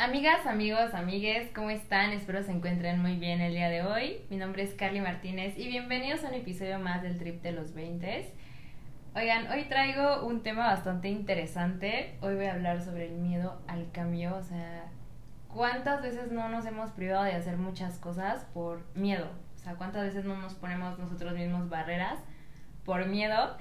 [0.00, 2.12] Amigas, amigos, amigues, ¿cómo están?
[2.12, 4.20] Espero se encuentren muy bien el día de hoy.
[4.30, 7.74] Mi nombre es Carly Martínez y bienvenidos a un episodio más del Trip de los
[7.74, 8.32] 20.
[9.16, 12.16] Oigan, hoy traigo un tema bastante interesante.
[12.20, 14.36] Hoy voy a hablar sobre el miedo al cambio.
[14.36, 14.84] O sea,
[15.52, 19.28] ¿cuántas veces no nos hemos privado de hacer muchas cosas por miedo?
[19.56, 22.20] O sea, ¿cuántas veces no nos ponemos nosotros mismos barreras
[22.84, 23.56] por miedo?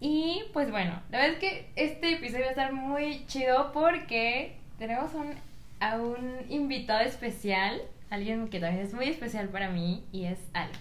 [0.00, 4.58] Y pues bueno, la verdad es que este episodio va a estar muy chido porque
[4.76, 5.34] tenemos un
[5.80, 6.16] a un
[6.48, 7.80] invitado especial,
[8.10, 10.78] alguien que también es muy especial para mí y es Alex.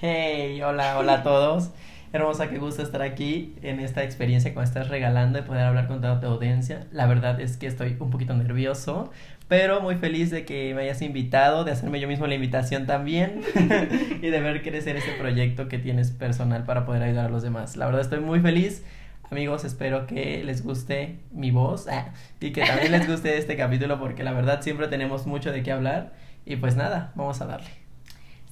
[0.00, 1.70] Hey, hola, hola a todos.
[2.12, 5.86] Hermosa, qué gusto estar aquí en esta experiencia que me estás regalando y poder hablar
[5.86, 6.88] con toda tu audiencia.
[6.90, 9.12] La verdad es que estoy un poquito nervioso,
[9.46, 13.42] pero muy feliz de que me hayas invitado, de hacerme yo mismo la invitación también
[14.22, 17.76] y de ver crecer este proyecto que tienes personal para poder ayudar a los demás.
[17.76, 18.82] La verdad estoy muy feliz
[19.30, 24.00] Amigos, espero que les guste mi voz ah, y que también les guste este capítulo
[24.00, 26.12] porque la verdad siempre tenemos mucho de qué hablar
[26.44, 27.70] y pues nada, vamos a darle.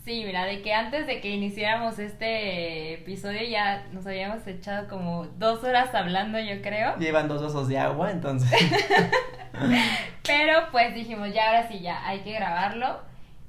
[0.04, 5.26] Sí, mira, de que antes de que iniciáramos este episodio ya nos habíamos echado como
[5.26, 6.96] dos horas hablando, yo creo.
[6.96, 8.48] Llevan dos osos de agua, entonces.
[10.22, 13.00] Pero pues dijimos, ya ahora sí, ya hay que grabarlo.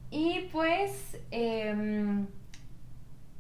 [0.09, 1.75] Y pues, eh,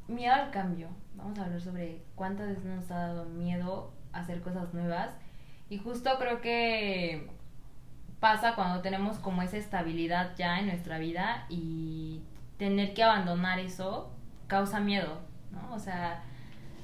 [0.07, 4.73] miedo al cambio vamos a hablar sobre cuántas veces nos ha dado miedo hacer cosas
[4.73, 5.11] nuevas.
[5.69, 7.29] Y justo creo que
[8.19, 12.21] pasa cuando tenemos como esa estabilidad ya en nuestra vida y
[12.57, 14.11] tener que abandonar eso
[14.47, 15.19] causa miedo,
[15.51, 15.73] ¿no?
[15.73, 16.23] O sea,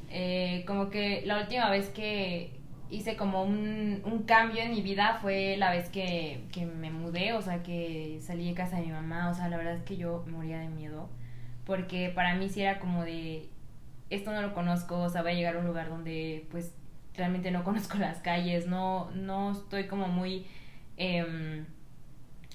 [0.10, 5.18] eh, como que la última vez que hice como un, un, cambio en mi vida
[5.22, 8.92] fue la vez que, que me mudé, o sea, que salí de casa de mi
[8.92, 11.10] mamá, o sea, la verdad es que yo moría de miedo,
[11.66, 13.50] porque para mí sí era como de,
[14.10, 16.74] esto no lo conozco, o sea, voy a llegar a un lugar donde pues
[17.16, 20.48] realmente no conozco las calles, no, no estoy como muy...
[20.98, 21.66] Eh,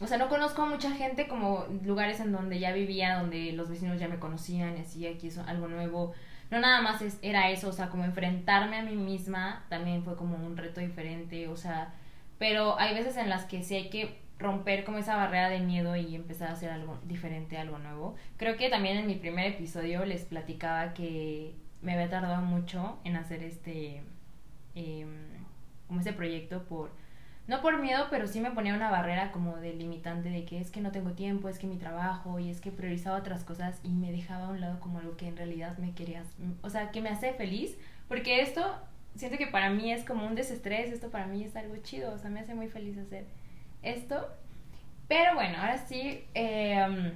[0.00, 3.68] o sea, no conozco a mucha gente como lugares en donde ya vivía, donde los
[3.68, 6.14] vecinos ya me conocían y así, aquí es algo nuevo.
[6.50, 10.16] No nada más es, era eso, o sea, como enfrentarme a mí misma también fue
[10.16, 11.92] como un reto diferente, o sea,
[12.38, 15.94] pero hay veces en las que sí hay que romper como esa barrera de miedo
[15.96, 18.16] y empezar a hacer algo diferente, algo nuevo.
[18.36, 23.16] Creo que también en mi primer episodio les platicaba que me había tardado mucho en
[23.16, 24.02] hacer este,
[24.74, 25.06] eh,
[25.86, 26.90] como ese proyecto por,
[27.46, 30.70] no por miedo, pero sí me ponía una barrera como de limitante de que es
[30.70, 33.90] que no tengo tiempo, es que mi trabajo y es que priorizaba otras cosas y
[33.90, 36.24] me dejaba a un lado como algo que en realidad me quería,
[36.62, 37.76] o sea, que me hace feliz,
[38.08, 38.62] porque esto
[39.16, 42.18] siento que para mí es como un desestrés, esto para mí es algo chido, o
[42.18, 43.26] sea, me hace muy feliz hacer
[43.82, 44.28] esto.
[45.08, 47.12] Pero bueno, ahora sí, eh,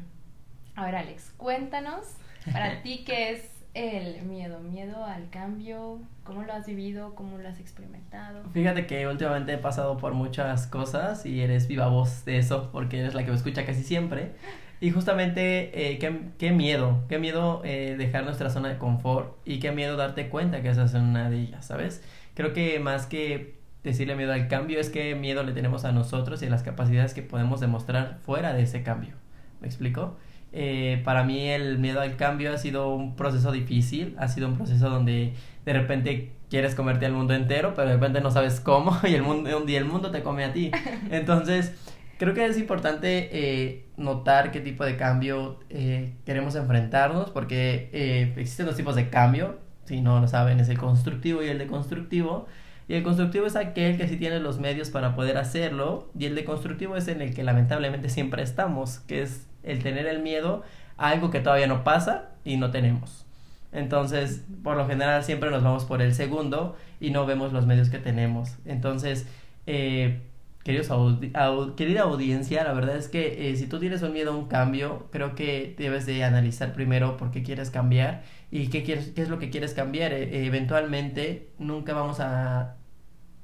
[0.74, 2.16] a ver Alex, cuéntanos
[2.52, 7.48] para ti qué es el miedo, miedo al cambio, cómo lo has vivido, cómo lo
[7.48, 8.42] has experimentado.
[8.52, 13.00] Fíjate que últimamente he pasado por muchas cosas y eres viva voz de eso porque
[13.00, 14.32] eres la que me escucha casi siempre.
[14.80, 19.58] Y justamente, eh, qué, qué, miedo, qué miedo eh, dejar nuestra zona de confort y
[19.58, 22.02] qué miedo darte cuenta que esa es una de ellas, ¿sabes?
[22.34, 26.42] Creo que más que decirle miedo al cambio es que miedo le tenemos a nosotros
[26.42, 29.14] y a las capacidades que podemos demostrar fuera de ese cambio.
[29.60, 30.16] ¿Me explico?
[30.52, 34.56] Eh, para mí el miedo al cambio ha sido un proceso difícil, ha sido un
[34.56, 35.34] proceso donde
[35.64, 39.22] de repente quieres comerte al mundo entero, pero de repente no sabes cómo y el
[39.22, 40.70] mundo, un día el mundo te come a ti.
[41.10, 41.74] Entonces,
[42.18, 48.66] creo que es importante eh, notar qué tipo de cambio eh, queremos enfrentarnos, porque existen
[48.66, 52.46] dos tipos de cambio, si no lo saben, es el constructivo y el deconstructivo.
[52.88, 56.10] Y el constructivo es aquel que sí tiene los medios para poder hacerlo.
[56.18, 60.22] Y el deconstructivo es en el que lamentablemente siempre estamos, que es el tener el
[60.22, 60.62] miedo
[60.96, 63.24] a algo que todavía no pasa y no tenemos.
[63.72, 67.90] Entonces, por lo general siempre nos vamos por el segundo y no vemos los medios
[67.90, 68.56] que tenemos.
[68.66, 69.26] Entonces,
[69.66, 70.20] eh,
[70.64, 70.88] queridos
[71.76, 75.08] querida audiencia, la verdad es que eh, si tú tienes un miedo a un cambio,
[75.12, 79.28] creo que debes de analizar primero por qué quieres cambiar y qué, quieres, qué es
[79.28, 80.12] lo que quieres cambiar.
[80.12, 82.76] Eh, eventualmente nunca vamos a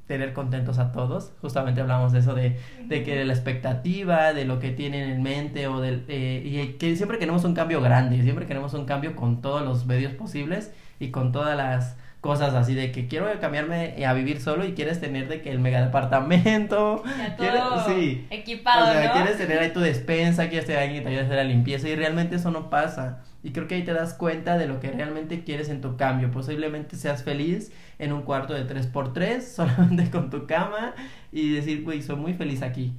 [0.07, 1.33] tener contentos a todos.
[1.41, 5.69] Justamente hablamos de eso, de, de que la expectativa, de lo que tienen en mente,
[5.69, 9.41] o del, eh, y que siempre queremos un cambio grande, siempre queremos un cambio con
[9.41, 14.13] todos los medios posibles y con todas las cosas así de que quiero cambiarme a
[14.13, 17.03] vivir solo y quieres tener de que el mega departamento
[17.87, 21.22] sí, equipado, o sea, quieres tener ahí tu despensa, quieres tener alguien que te ayude
[21.22, 23.22] a hacer la limpieza y realmente eso no pasa.
[23.43, 26.31] Y creo que ahí te das cuenta de lo que realmente quieres en tu cambio.
[26.31, 30.95] Posiblemente seas feliz en un cuarto de 3x3, solamente con tu cama
[31.33, 32.93] y decir, güey, soy muy feliz aquí.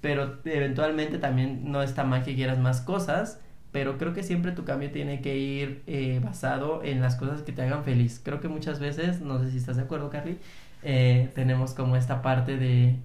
[0.00, 3.40] Pero eventualmente también no está mal que quieras más cosas,
[3.78, 7.52] pero creo que siempre tu cambio tiene que ir eh, basado en las cosas que
[7.52, 8.20] te hagan feliz.
[8.24, 10.36] Creo que muchas veces, no sé si estás de acuerdo, Carly,
[10.82, 12.96] eh, tenemos como esta parte de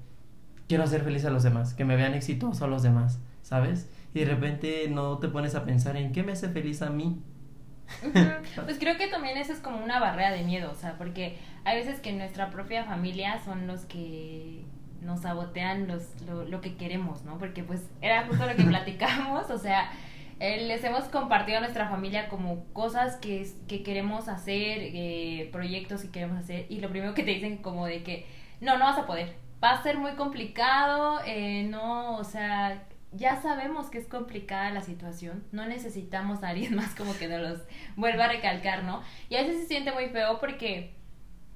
[0.67, 3.87] quiero hacer feliz a los demás, que me vean exitoso a los demás, ¿sabes?
[4.15, 7.21] Y de repente no te pones a pensar en qué me hace feliz a mí.
[8.55, 11.77] Pues creo que también eso es como una barrera de miedo, o sea, porque hay
[11.77, 14.65] veces que nuestra propia familia son los que
[15.03, 17.37] nos sabotean los, lo, lo que queremos, ¿no?
[17.37, 19.91] Porque pues era justo lo que platicamos, o sea,
[20.43, 26.09] les hemos compartido a nuestra familia como cosas que, que queremos hacer, eh, proyectos que
[26.09, 28.25] queremos hacer, y lo primero que te dicen como de que,
[28.59, 33.41] no, no vas a poder, va a ser muy complicado, eh, no, o sea, ya
[33.41, 37.61] sabemos que es complicada la situación, no necesitamos a alguien más como que nos los
[37.95, 39.01] vuelva a recalcar, ¿no?
[39.29, 40.93] Y a veces se siente muy feo porque,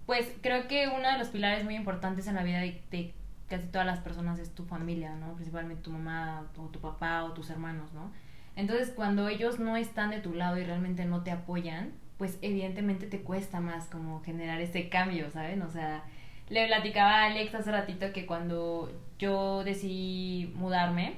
[0.05, 3.13] pues, creo que uno de los pilares muy importantes en la vida de, de
[3.49, 5.33] casi todas las personas es tu familia, ¿no?
[5.33, 8.11] Principalmente tu mamá o tu papá o tus hermanos, ¿no?
[8.57, 13.05] Entonces, cuando ellos no están de tu lado y realmente no te apoyan, pues evidentemente
[13.05, 15.61] te cuesta más como generar ese cambio, ¿saben?
[15.61, 16.03] O sea,
[16.49, 21.17] le platicaba a Alex hace ratito que cuando yo decidí mudarme,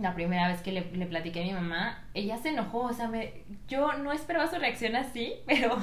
[0.00, 3.06] la primera vez que le, le platiqué a mi mamá, ella se enojó, o sea,
[3.08, 5.78] me, yo no esperaba su reacción así, pero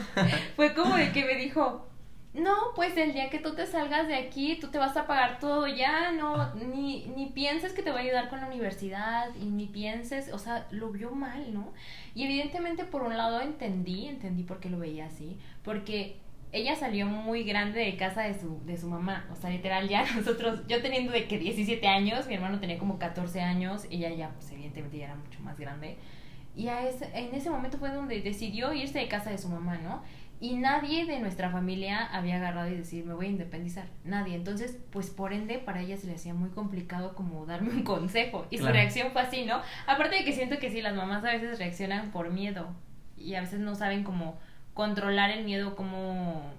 [0.57, 1.87] fue como de que me dijo,
[2.33, 5.39] no, pues el día que tú te salgas de aquí, tú te vas a pagar
[5.39, 9.45] todo ya, no, ni, ni pienses que te va a ayudar con la universidad, y
[9.45, 11.71] ni pienses, o sea, lo vio mal, ¿no?
[12.15, 16.17] Y evidentemente por un lado entendí, entendí por qué lo veía así, porque
[16.51, 20.03] ella salió muy grande de casa de su, de su mamá, o sea, literal ya
[20.15, 24.29] nosotros, yo teniendo de que 17 años, mi hermano tenía como 14 años, ella ya,
[24.29, 25.97] pues evidentemente ya era mucho más grande,
[26.55, 29.77] y a ese, en ese momento fue donde decidió irse de casa de su mamá,
[29.77, 30.03] ¿no?
[30.39, 33.85] Y nadie de nuestra familia había agarrado y decir, me voy a independizar.
[34.03, 34.35] Nadie.
[34.35, 38.45] Entonces, pues por ende, para ella se le hacía muy complicado como darme un consejo.
[38.49, 39.61] Y su reacción fue así, ¿no?
[39.87, 42.67] Aparte de que siento que sí, las mamás a veces reaccionan por miedo.
[43.17, 44.37] Y a veces no saben cómo
[44.73, 46.51] controlar el miedo, cómo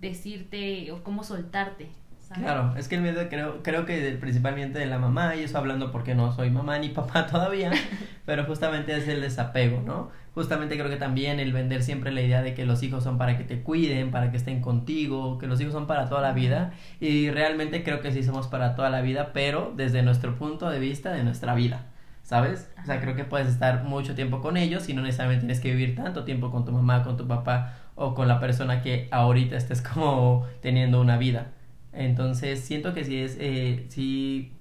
[0.00, 1.88] decirte o cómo soltarte.
[2.34, 5.92] Claro, es que el miedo creo, creo que principalmente de la mamá, y eso hablando
[5.92, 7.70] porque no soy mamá ni papá todavía,
[8.26, 10.10] pero justamente es el desapego, ¿no?
[10.36, 13.38] Justamente creo que también el vender siempre la idea de que los hijos son para
[13.38, 16.74] que te cuiden, para que estén contigo, que los hijos son para toda la vida,
[17.00, 20.78] y realmente creo que sí somos para toda la vida, pero desde nuestro punto de
[20.78, 21.86] vista de nuestra vida.
[22.22, 22.70] ¿Sabes?
[22.82, 25.70] O sea, creo que puedes estar mucho tiempo con ellos y no necesariamente tienes que
[25.70, 29.56] vivir tanto tiempo con tu mamá, con tu papá o con la persona que ahorita
[29.56, 31.52] estés como teniendo una vida.
[31.94, 34.52] Entonces, siento que sí es, eh, sí,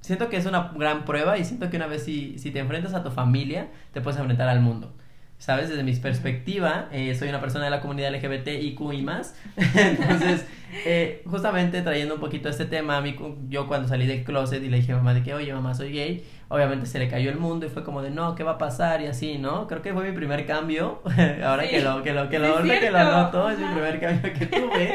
[0.00, 2.92] siento que es una gran prueba y siento que una vez si, si te enfrentas
[2.92, 4.92] a tu familia, te puedes enfrentar al mundo.
[5.42, 5.70] ¿Sabes?
[5.70, 9.34] Desde mi perspectiva, eh, soy una persona de la comunidad LGBT y más.
[9.56, 10.46] Entonces,
[10.86, 13.16] eh, justamente trayendo un poquito este tema, a mí,
[13.48, 15.90] yo cuando salí del closet y le dije a mamá de que, oye, mamá, soy
[15.90, 18.58] gay, obviamente se le cayó el mundo y fue como de, no, ¿qué va a
[18.58, 19.02] pasar?
[19.02, 19.66] Y así, ¿no?
[19.66, 21.02] Creo que fue mi primer cambio,
[21.44, 24.46] ahora que lo, que lo, que lo, que lo noto, es mi primer cambio que
[24.46, 24.94] tuve,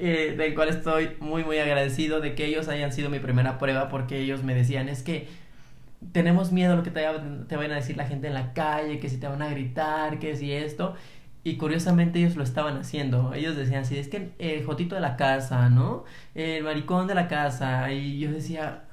[0.00, 3.88] eh, del cual estoy muy, muy agradecido de que ellos hayan sido mi primera prueba
[3.88, 5.28] porque ellos me decían, es que
[6.12, 7.02] tenemos miedo a lo que te,
[7.48, 10.18] te vayan a decir la gente en la calle, que si te van a gritar,
[10.18, 10.94] que si esto.
[11.44, 13.32] Y curiosamente ellos lo estaban haciendo.
[13.34, 16.04] Ellos decían así, es que el jotito de la casa, ¿no?
[16.34, 17.92] El maricón de la casa.
[17.92, 18.84] Y yo decía,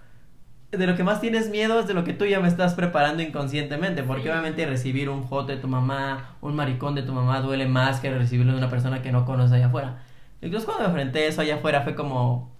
[0.71, 3.23] de lo que más tienes miedo es de lo que tú ya me estás preparando
[3.23, 4.03] inconscientemente.
[4.03, 7.99] Porque obviamente recibir un jote de tu mamá, un maricón de tu mamá duele más
[7.99, 10.03] que recibirlo de una persona que no conoce allá afuera.
[10.41, 12.51] Incluso cuando me enfrenté eso allá afuera fue como,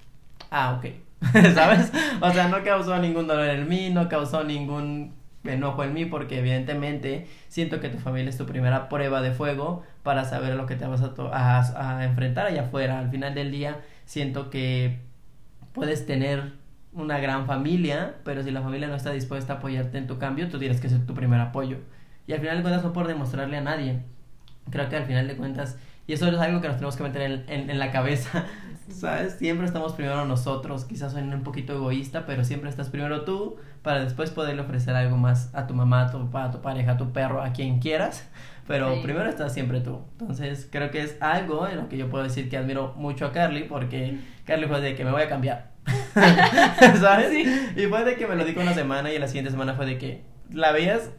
[0.51, 1.05] ah, ok
[1.54, 1.92] ¿sabes?
[2.22, 5.13] O sea, no causó ningún dolor en mí, no causó ningún
[5.44, 9.84] enojo en mí porque evidentemente siento que tu familia es tu primera prueba de fuego
[10.03, 13.00] para saber lo que te vas a, a, enfrentar allá afuera.
[13.00, 15.00] Al final del día siento que
[15.74, 16.53] puedes tener
[16.94, 20.48] una gran familia, pero si la familia no está dispuesta a apoyarte en tu cambio,
[20.50, 21.77] tú tienes que ser tu primer apoyo.
[22.27, 24.00] Y al final de cuentas no por demostrarle a nadie.
[24.72, 27.21] Creo que al final de cuentas, y eso es algo que nos tenemos que meter
[27.21, 28.45] en, en, en la cabeza,
[28.89, 29.33] ¿Sabes?
[29.33, 30.85] Siempre estamos primero nosotros.
[30.85, 35.17] Quizás soy un poquito egoísta, pero siempre estás primero tú para después poderle ofrecer algo
[35.17, 37.79] más a tu mamá, a tu papá, a tu pareja, a tu perro, a quien
[37.79, 38.27] quieras.
[38.67, 40.01] Pero primero estás siempre tú.
[40.13, 43.31] Entonces creo que es algo en lo que yo puedo decir que admiro mucho a
[43.31, 45.71] Carly porque Carly fue de que me voy a cambiar.
[47.00, 47.31] ¿Sabes?
[47.75, 49.97] Y fue de que me lo dijo una semana y la siguiente semana fue de
[49.97, 51.12] que la veías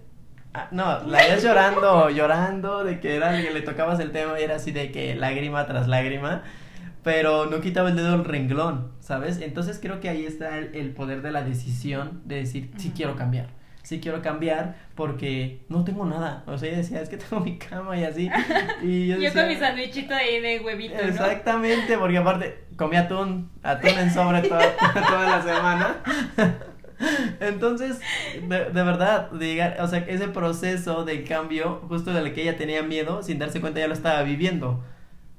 [0.56, 4.44] ah, no, la veías llorando, llorando, de que era que le tocabas el tema y
[4.44, 6.42] era así de que lágrima tras lágrima
[7.06, 9.40] pero no quitaba el dedo del renglón, ¿sabes?
[9.40, 13.46] Entonces creo que ahí está el, poder de la decisión de decir, sí quiero cambiar,
[13.84, 16.42] sí quiero cambiar porque no tengo nada.
[16.48, 18.28] O sea, ella decía, es que tengo mi cama y así.
[18.82, 20.96] Y yo, con mi sandwichito ahí de huevito.
[20.96, 25.96] Exactamente, porque aparte comía atún, atún en sobre toda, toda la semana.
[27.40, 28.00] Entonces,
[28.48, 32.82] de, de, verdad, diga, o sea, ese proceso del cambio, justo del que ella tenía
[32.82, 34.84] miedo, sin darse cuenta ya lo estaba viviendo.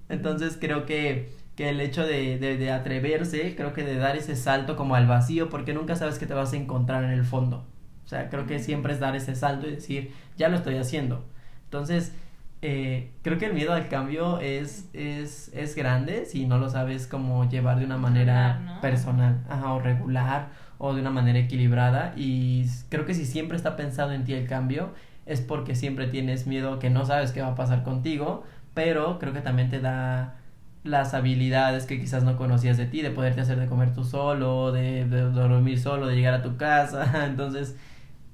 [0.09, 4.35] Entonces creo que que el hecho de, de, de atreverse, creo que de dar ese
[4.35, 7.65] salto como al vacío, porque nunca sabes qué te vas a encontrar en el fondo.
[8.05, 11.25] O sea, creo que siempre es dar ese salto y decir, ya lo estoy haciendo.
[11.63, 12.13] Entonces,
[12.61, 17.07] eh, creo que el miedo al cambio es, es, es grande si no lo sabes
[17.07, 22.65] cómo llevar de una manera personal ajá, o regular o de una manera equilibrada y
[22.89, 24.91] creo que si siempre está pensado en ti el cambio
[25.25, 28.43] es porque siempre tienes miedo que no sabes qué va a pasar contigo,
[28.73, 30.37] pero creo que también te da
[30.83, 34.71] las habilidades que quizás no conocías de ti, de poderte hacer de comer tú solo,
[34.71, 37.75] de, de dormir solo, de llegar a tu casa, entonces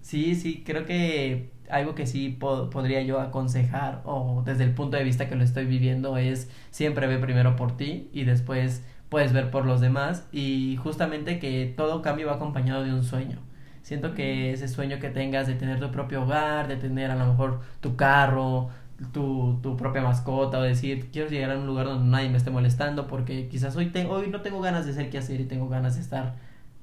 [0.02, 5.04] sí, sí, creo que algo que sí podría yo aconsejar o desde el punto de
[5.04, 9.52] vista que lo estoy viviendo es siempre ve primero por ti y después puedes ver
[9.52, 13.38] por los demás y justamente que todo cambio va acompañado de un sueño.
[13.84, 17.28] Siento que ese sueño que tengas de tener tu propio hogar, de tener a lo
[17.28, 18.72] mejor tu carro,
[19.12, 22.50] tu, tu propia mascota o decir quiero llegar a un lugar donde nadie me esté
[22.50, 25.70] molestando porque quizás hoy, te, hoy no tengo ganas de hacer qué hacer y tengo
[25.70, 26.34] ganas de estar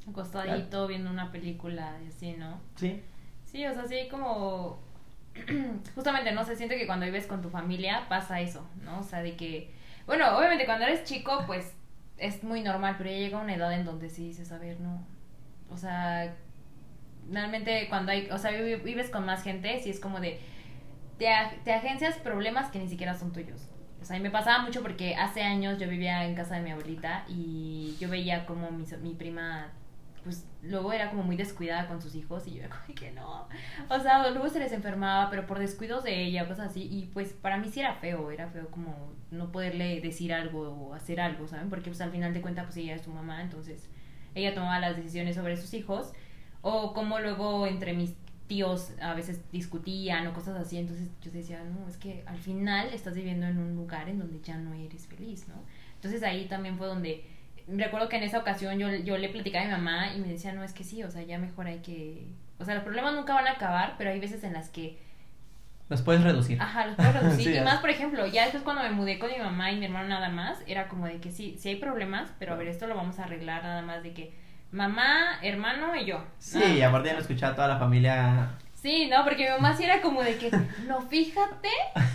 [0.09, 2.61] acostadito viendo una película y así, ¿no?
[2.77, 3.03] Sí.
[3.45, 4.79] Sí, o sea, sí como
[5.97, 9.01] justamente, no se siente que cuando vives con tu familia pasa eso, ¿no?
[9.01, 9.73] O sea, de que,
[10.07, 11.73] bueno, obviamente cuando eres chico, pues
[12.21, 15.05] es muy normal, pero ya llega una edad en donde sí dices, a ver, no,
[15.71, 16.35] o sea,
[17.31, 20.39] realmente cuando hay, o sea, vives con más gente, sí es como de,
[21.19, 21.29] te,
[21.65, 23.69] te agencias problemas que ni siquiera son tuyos.
[24.01, 26.71] O sea, y me pasaba mucho porque hace años yo vivía en casa de mi
[26.71, 29.69] abuelita y yo veía como mi, mi prima
[30.23, 33.49] pues luego era como muy descuidada con sus hijos y yo era como que no.
[33.89, 36.83] O sea, luego se les enfermaba, pero por descuidos de ella, cosas así.
[36.83, 40.95] Y pues para mí sí era feo, era feo como no poderle decir algo o
[40.95, 41.69] hacer algo, ¿saben?
[41.71, 43.89] Porque pues al final de cuentas pues ella es su mamá, entonces
[44.35, 46.13] ella tomaba las decisiones sobre sus hijos.
[46.63, 48.15] O como luego entre mis
[48.47, 52.93] tíos a veces discutían o cosas así, entonces yo decía, no, es que al final
[52.93, 55.55] estás viviendo en un lugar en donde ya no eres feliz, ¿no?
[55.95, 57.25] Entonces ahí también fue donde
[57.69, 60.53] recuerdo que en esa ocasión yo, yo le platicaba a mi mamá y me decía,
[60.53, 62.27] no, es que sí, o sea, ya mejor hay que...
[62.59, 64.99] O sea, los problemas nunca van a acabar, pero hay veces en las que...
[65.89, 66.61] Los puedes reducir.
[66.61, 67.55] Ajá, los puedes reducir.
[67.57, 70.09] y más, por ejemplo, ya después cuando me mudé con mi mamá y mi hermano
[70.09, 72.95] nada más, era como de que sí, sí hay problemas, pero a ver, esto lo
[72.95, 74.33] vamos a arreglar nada más de que
[74.73, 76.25] mamá, hermano y yo.
[76.39, 79.77] Sí, y aparte ya no escuchaba a toda la familia Sí, no, porque mi mamá
[79.77, 80.51] sí era como de que,
[80.87, 81.69] no, fíjate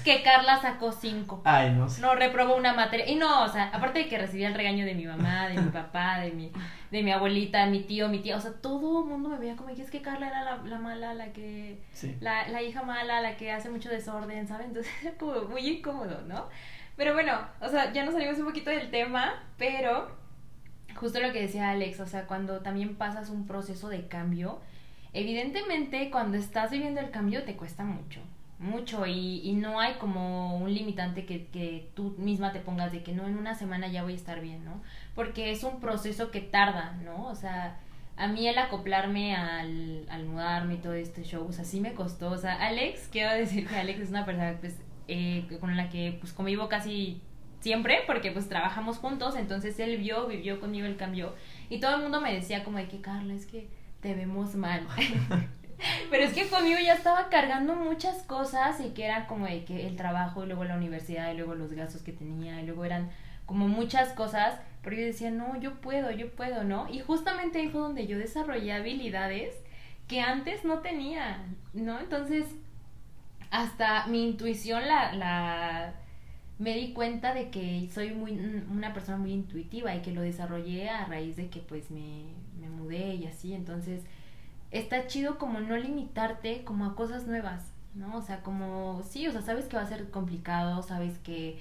[0.04, 1.42] que Carla sacó cinco.
[1.46, 3.08] Ay, no No, reprobó una materia.
[3.08, 5.70] Y no, o sea, aparte de que recibía el regaño de mi mamá, de mi
[5.70, 6.52] papá, de mi,
[6.90, 9.76] de mi abuelita, mi tío, mi tía, o sea, todo el mundo me veía como
[9.76, 11.78] que es que Carla era la, la mala, la que,
[12.20, 14.68] la, la hija mala, la que hace mucho desorden, ¿saben?
[14.68, 16.48] Entonces era como muy incómodo, ¿no?
[16.98, 20.10] Pero bueno, o sea, ya nos salimos un poquito del tema, pero
[20.96, 24.62] justo lo que decía Alex, o sea, cuando también pasas un proceso de cambio,
[25.16, 28.20] Evidentemente, cuando estás viviendo el cambio te cuesta mucho,
[28.60, 33.02] mucho y, y no hay como un limitante que, que, tú misma te pongas de
[33.02, 34.84] que no, en una semana ya voy a estar bien, ¿no?
[35.16, 37.28] Porque es un proceso que tarda, ¿no?
[37.28, 37.80] O sea,
[38.18, 41.94] a mí el acoplarme al, al mudarme y todo este show, o sea, sí me
[41.94, 44.76] costó, o sea, Alex, quiero decir que Alex es una persona pues,
[45.08, 47.22] eh, con la que pues convivo casi
[47.62, 51.36] siempre porque pues trabajamos juntos, entonces él vio, vivió conmigo el cambio
[51.70, 53.70] y todo el mundo me decía como de que Carla, es que
[54.06, 54.86] te vemos mal.
[56.12, 59.88] Pero es que conmigo ya estaba cargando muchas cosas y que era como de que
[59.88, 63.10] el trabajo y luego la universidad y luego los gastos que tenía y luego eran
[63.48, 66.88] como muchas cosas, pero yo decía, no, yo puedo, yo puedo, ¿no?
[66.88, 69.56] Y justamente ahí fue donde yo desarrollé habilidades
[70.08, 71.44] que antes no tenía,
[71.74, 72.00] ¿no?
[72.00, 72.46] Entonces,
[73.50, 75.94] hasta mi intuición la, la
[76.60, 78.34] me di cuenta de que soy muy
[78.70, 82.70] una persona muy intuitiva y que lo desarrollé a raíz de que pues me, me
[82.70, 84.04] mudé y así, entonces
[84.72, 88.18] está chido como no limitarte como a cosas nuevas, ¿no?
[88.18, 91.60] O sea, como sí, o sea, sabes que va a ser complicado, sabes que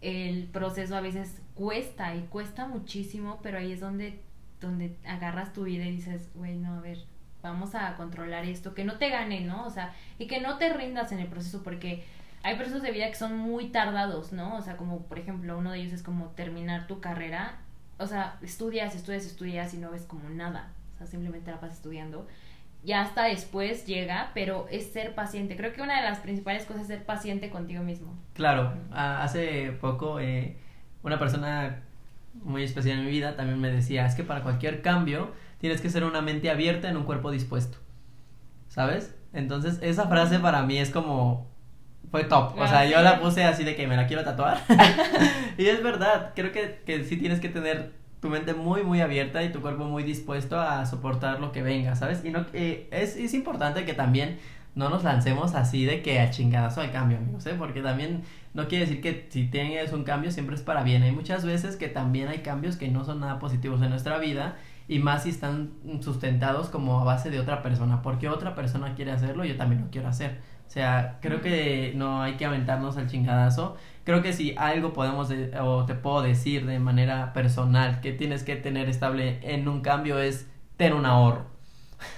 [0.00, 4.20] el proceso a veces cuesta y cuesta muchísimo, pero ahí es donde
[4.60, 6.98] donde agarras tu vida y dices, bueno, a ver,
[7.42, 9.66] vamos a controlar esto, que no te gane, ¿no?
[9.66, 12.04] O sea, y que no te rindas en el proceso porque
[12.42, 14.56] hay procesos de vida que son muy tardados, ¿no?
[14.56, 17.58] O sea, como por ejemplo, uno de ellos es como terminar tu carrera
[17.98, 20.72] o sea, estudias, estudias, estudias y no ves como nada.
[20.94, 22.26] O sea, simplemente la pasas estudiando.
[22.84, 25.56] Ya hasta después llega, pero es ser paciente.
[25.56, 28.14] Creo que una de las principales cosas es ser paciente contigo mismo.
[28.34, 30.56] Claro, hace poco eh,
[31.02, 31.82] una persona
[32.42, 35.90] muy especial en mi vida también me decía, es que para cualquier cambio tienes que
[35.90, 37.78] ser una mente abierta en un cuerpo dispuesto.
[38.68, 39.16] ¿Sabes?
[39.32, 41.46] Entonces esa frase para mí es como
[42.10, 42.58] fue top.
[42.58, 44.58] O sea, yo la puse así de que me la quiero tatuar.
[45.58, 49.42] y es verdad, creo que, que sí tienes que tener tu mente muy, muy abierta
[49.42, 52.24] y tu cuerpo muy dispuesto a soportar lo que venga, ¿sabes?
[52.24, 54.38] Y no, eh, es, es importante que también
[54.74, 57.54] no nos lancemos así de que a chingadazo al cambio, amigos, ¿eh?
[57.56, 58.22] Porque también
[58.52, 61.02] no quiere decir que si tienes un cambio siempre es para bien.
[61.02, 64.56] Hay muchas veces que también hay cambios que no son nada positivos en nuestra vida
[64.86, 68.02] y más si están sustentados como a base de otra persona.
[68.02, 70.40] Porque otra persona quiere hacerlo, yo también lo quiero hacer.
[70.66, 73.76] O sea, creo que no hay que aventarnos al chingadazo.
[74.04, 78.56] Creo que si algo podemos o te puedo decir de manera personal que tienes que
[78.56, 81.46] tener estable en un cambio es tener un ahorro.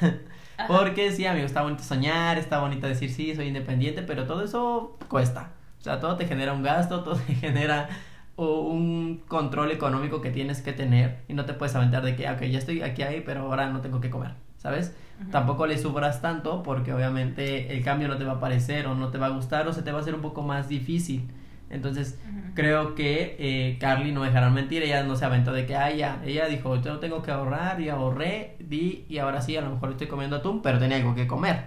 [0.66, 4.98] Porque sí, amigo, está bonito soñar, está bonito decir sí, soy independiente, pero todo eso
[5.08, 5.52] cuesta.
[5.78, 7.88] O sea, todo te genera un gasto, todo te genera
[8.36, 12.42] un control económico que tienes que tener y no te puedes aventar de que, ok,
[12.42, 14.96] ya estoy aquí ahí, pero ahora no tengo que comer, ¿sabes?
[15.30, 19.08] Tampoco le sufras tanto porque obviamente el cambio no te va a parecer o no
[19.08, 21.28] te va a gustar o se te va a hacer un poco más difícil.
[21.70, 22.18] Entonces,
[22.54, 26.22] creo que eh, Carly no dejará mentir, ella no se aventó de que, ah, ya,
[26.24, 29.90] ella dijo, yo tengo que ahorrar y ahorré, di, y ahora sí, a lo mejor
[29.90, 31.64] estoy comiendo atún, pero tenía algo que comer.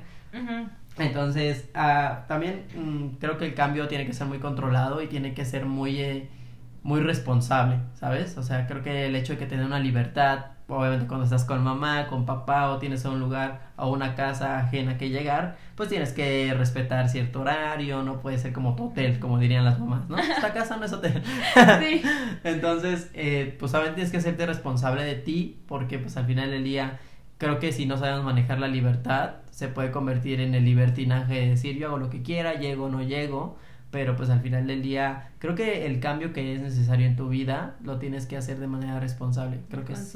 [0.98, 5.34] Entonces, ah, también mm, creo que el cambio tiene que ser muy controlado y tiene
[5.34, 6.30] que ser muy, eh,
[6.84, 8.38] muy responsable, ¿sabes?
[8.38, 10.46] O sea, creo que el hecho de que tener una libertad
[10.78, 14.98] obviamente cuando estás con mamá, con papá o tienes un lugar o una casa ajena
[14.98, 19.40] que llegar, pues tienes que respetar cierto horario, no puede ser como tu hotel, como
[19.40, 20.18] dirían las mamás, ¿no?
[20.18, 21.22] Esta casa no es hotel.
[21.80, 22.02] Sí.
[22.44, 26.64] Entonces, eh, pues obviamente tienes que hacerte responsable de ti porque pues al final del
[26.64, 27.00] día
[27.38, 31.50] creo que si no sabemos manejar la libertad, se puede convertir en el libertinaje de
[31.50, 33.58] decir yo hago lo que quiera, llego o no llego
[33.92, 37.30] pero pues al final del día creo que el cambio que es necesario en tu
[37.30, 40.16] vida lo tienes que hacer de manera responsable creo que es,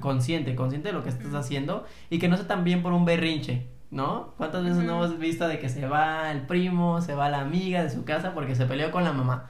[0.00, 3.66] consciente consciente de lo que estás haciendo y que no sea también por un berrinche
[3.90, 4.34] ¿no?
[4.36, 7.80] ¿Cuántas veces no hemos visto de que se va el primo, se va la amiga
[7.80, 9.48] de su casa porque se peleó con la mamá?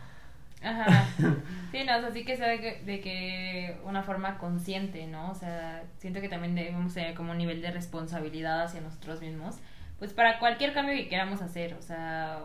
[0.62, 1.08] Ajá.
[1.74, 5.32] Sí, no, o sea, sí que sea de que, de que una forma consciente, ¿no?
[5.32, 9.56] O sea, siento que también debemos tener como un nivel de responsabilidad hacia nosotros mismos,
[9.98, 12.38] pues para cualquier cambio que queramos hacer, o sea,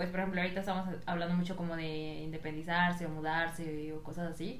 [0.00, 4.58] pues por ejemplo ahorita estamos hablando mucho como de independizarse o mudarse o cosas así,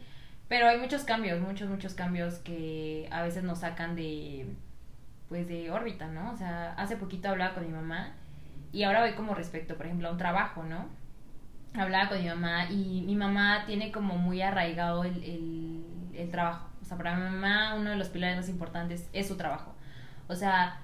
[0.49, 4.55] pero hay muchos cambios, muchos, muchos cambios que a veces nos sacan de,
[5.31, 6.31] pues de órbita, ¿no?
[6.31, 8.13] O sea, hace poquito hablaba con mi mamá
[8.71, 10.89] y ahora voy como respecto, por ejemplo, a un trabajo, ¿no?
[11.73, 16.69] Hablaba con mi mamá y mi mamá tiene como muy arraigado el, el, el trabajo.
[16.83, 19.75] O sea, para mi mamá uno de los pilares más importantes es su trabajo.
[20.29, 20.81] O sea,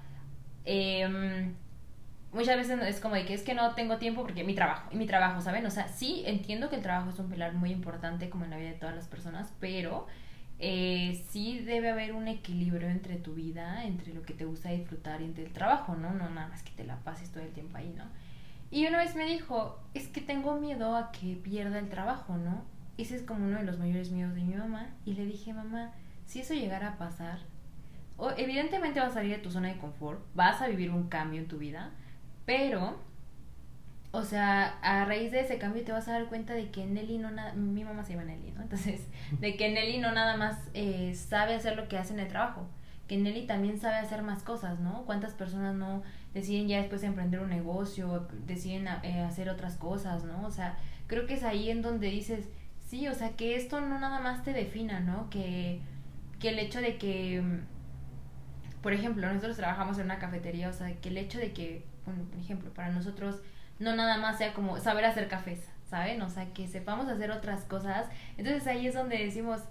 [0.65, 1.53] eh,
[2.33, 4.97] muchas veces es como de que es que no tengo tiempo porque mi trabajo, y
[4.97, 5.65] mi trabajo, ¿saben?
[5.65, 8.57] O sea, sí entiendo que el trabajo es un pilar muy importante como en la
[8.57, 10.07] vida de todas las personas, pero
[10.59, 15.21] eh, sí debe haber un equilibrio entre tu vida, entre lo que te gusta disfrutar
[15.21, 16.13] y entre el trabajo, ¿no?
[16.13, 18.05] No nada más que te la pases todo el tiempo ahí, ¿no?
[18.69, 22.63] Y una vez me dijo, es que tengo miedo a que pierda el trabajo, ¿no?
[22.97, 24.89] Ese es como uno de los mayores miedos de mi mamá.
[25.05, 25.91] Y le dije, mamá,
[26.25, 27.39] si eso llegara a pasar,
[28.35, 31.47] evidentemente vas a salir de tu zona de confort, vas a vivir un cambio en
[31.47, 31.91] tu vida,
[32.47, 32.95] pero,
[34.11, 37.17] o sea, a raíz de ese cambio te vas a dar cuenta de que Nelly
[37.17, 38.61] no nada, mi mamá se llama Nelly, ¿no?
[38.61, 39.05] Entonces,
[39.41, 42.65] de que Nelly no nada más eh, sabe hacer lo que hace en el trabajo,
[43.09, 45.03] que Nelly también sabe hacer más cosas, ¿no?
[45.05, 50.47] ¿Cuántas personas no deciden ya después emprender un negocio, deciden eh, hacer otras cosas, ¿no?
[50.47, 52.47] O sea, creo que es ahí en donde dices,
[52.87, 55.29] sí, o sea, que esto no nada más te defina, ¿no?
[55.29, 55.81] Que,
[56.39, 57.43] que el hecho de que,
[58.81, 62.39] por ejemplo, nosotros trabajamos en una cafetería, o sea, que el hecho de que por
[62.39, 63.41] ejemplo, para nosotros
[63.79, 66.21] no nada más sea como saber hacer cafés, ¿saben?
[66.21, 68.07] O sea, que sepamos hacer otras cosas.
[68.37, 69.61] Entonces ahí es donde decimos,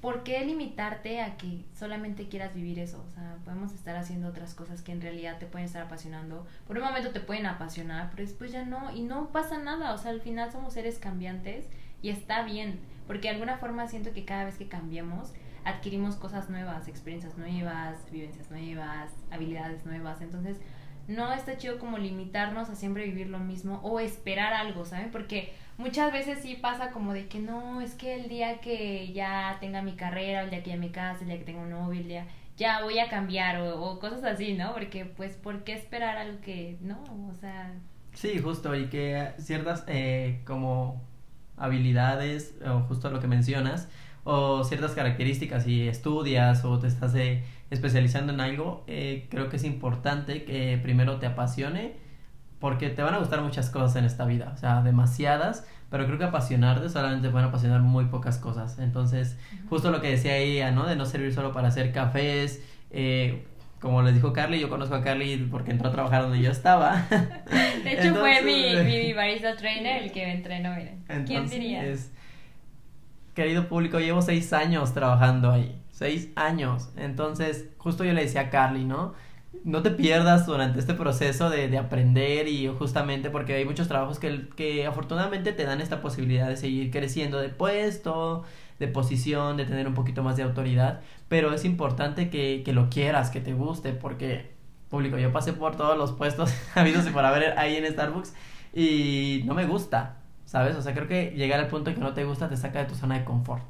[0.00, 3.04] ¿por qué limitarte a que solamente quieras vivir eso?
[3.06, 6.46] O sea, podemos estar haciendo otras cosas que en realidad te pueden estar apasionando.
[6.66, 9.92] Por un momento te pueden apasionar, pero después ya no, y no pasa nada.
[9.94, 11.66] O sea, al final somos seres cambiantes
[12.02, 15.32] y está bien, porque de alguna forma siento que cada vez que cambiamos,
[15.64, 20.20] adquirimos cosas nuevas, experiencias nuevas, vivencias nuevas, habilidades nuevas.
[20.20, 20.58] Entonces,
[21.08, 25.10] no está chido como limitarnos a siempre vivir lo mismo o esperar algo, ¿saben?
[25.10, 29.56] Porque muchas veces sí pasa como de que no, es que el día que ya
[29.60, 32.00] tenga mi carrera, el día que ya me case, el día que tenga un novio,
[32.00, 34.72] el día ya voy a cambiar o, cosas así, ¿no?
[34.72, 37.02] Porque pues, ¿por qué esperar algo que no?
[37.30, 37.74] O sea...
[38.14, 41.02] Sí, justo, y que ciertas eh, como
[41.58, 43.88] habilidades, o justo lo que mencionas,
[44.24, 47.14] o ciertas características, si estudias o te estás...
[47.14, 51.94] Eh, especializando en algo, eh, creo que es importante que primero te apasione,
[52.60, 56.18] porque te van a gustar muchas cosas en esta vida, o sea, demasiadas, pero creo
[56.18, 58.78] que apasionarte solamente te van a apasionar muy pocas cosas.
[58.78, 60.86] Entonces, justo lo que decía ella, ¿no?
[60.86, 63.44] De no servir solo para hacer cafés, eh,
[63.80, 67.06] como les dijo Carly, yo conozco a Carly porque entró a trabajar donde yo estaba.
[67.84, 71.04] De hecho, fue mi, mi, barista trainer el que me entrenó, miren.
[71.24, 71.84] ¿Quién diría?
[73.36, 76.90] Querido público, llevo seis años trabajando ahí seis años.
[76.96, 79.14] Entonces, justo yo le decía a Carly, ¿no?
[79.64, 84.18] no te pierdas durante este proceso de, de, aprender y justamente porque hay muchos trabajos
[84.18, 88.44] que, que afortunadamente te dan esta posibilidad de seguir creciendo de puesto,
[88.78, 92.90] de posición, de tener un poquito más de autoridad, pero es importante que, que lo
[92.90, 94.50] quieras, que te guste, porque
[94.90, 98.34] público, yo pasé por todos los puestos habidos y por haber ahí en Starbucks
[98.74, 100.76] y no me gusta, ¿sabes?
[100.76, 102.94] O sea, creo que llegar al punto que no te gusta te saca de tu
[102.94, 103.62] zona de confort.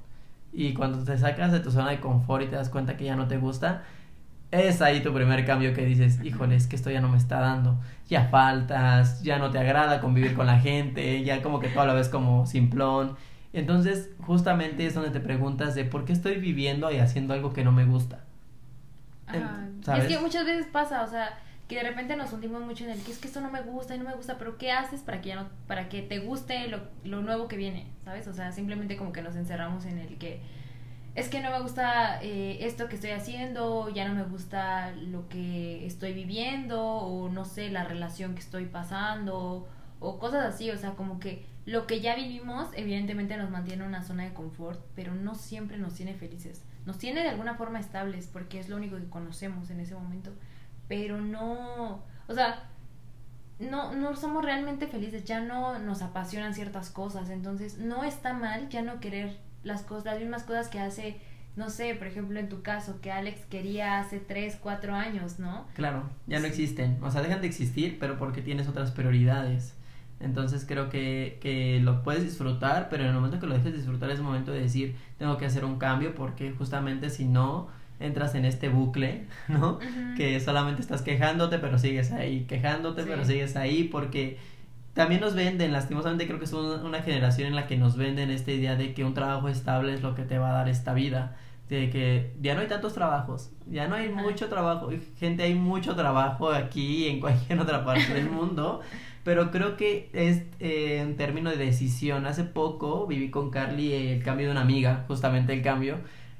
[0.52, 3.16] Y cuando te sacas de tu zona de confort y te das cuenta que ya
[3.16, 3.82] no te gusta,
[4.50, 7.40] es ahí tu primer cambio que dices, híjole, es que esto ya no me está
[7.40, 7.78] dando.
[8.08, 11.94] Ya faltas, ya no te agrada convivir con la gente, ya como que todo lo
[11.94, 13.16] ves como simplón.
[13.52, 17.64] Entonces, justamente es donde te preguntas de por qué estoy viviendo y haciendo algo que
[17.64, 18.20] no me gusta.
[19.32, 23.02] Es que muchas veces pasa, o sea, que de repente nos hundimos mucho en el
[23.02, 25.20] que es que esto no me gusta y no me gusta, pero ¿qué haces para
[25.20, 27.86] que ya no, para que te guste lo, lo nuevo que viene?
[28.04, 28.28] ¿Sabes?
[28.28, 30.40] O sea, simplemente como que nos encerramos en el que
[31.16, 35.28] es que no me gusta eh, esto que estoy haciendo, ya no me gusta lo
[35.30, 39.66] que estoy viviendo, o no sé, la relación que estoy pasando,
[39.98, 43.88] o cosas así, o sea, como que lo que ya vivimos evidentemente nos mantiene en
[43.88, 46.62] una zona de confort, pero no siempre nos tiene felices.
[46.84, 50.32] Nos tiene de alguna forma estables, porque es lo único que conocemos en ese momento,
[50.88, 52.68] pero no, o sea,
[53.58, 58.68] no, no somos realmente felices, ya no nos apasionan ciertas cosas, entonces no está mal
[58.68, 61.20] ya no querer las cosas, las mismas cosas que hace,
[61.56, 65.66] no sé, por ejemplo en tu caso, que Alex quería hace 3, 4 años, ¿no?
[65.74, 69.74] Claro, ya no existen, o sea, dejan de existir, pero porque tienes otras prioridades.
[70.18, 74.10] Entonces creo que, que lo puedes disfrutar, pero en el momento que lo dejes disfrutar
[74.10, 77.68] es el momento de decir, tengo que hacer un cambio porque justamente si no,
[78.00, 79.78] entras en este bucle, ¿no?
[80.16, 84.38] Que solamente estás quejándote, pero sigues ahí, quejándote, pero sigues ahí, porque
[84.96, 88.50] también nos venden, lastimosamente creo que es una generación en la que nos venden esta
[88.50, 91.36] idea de que un trabajo estable es lo que te va a dar esta vida,
[91.68, 95.94] de que ya no hay tantos trabajos, ya no hay mucho trabajo, gente hay mucho
[95.96, 98.80] trabajo aquí y en cualquier otra parte del mundo,
[99.22, 104.22] pero creo que es eh, en términos de decisión, hace poco viví con Carly el
[104.22, 105.98] cambio de una amiga, justamente el cambio,